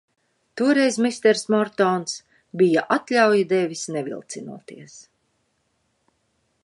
Toreiz 0.59 0.95
misters 1.05 1.43
Mortons 1.55 2.15
bija 2.61 2.85
atļauju 2.97 3.45
devis 3.53 3.85
nevilcinoties. 3.97 4.97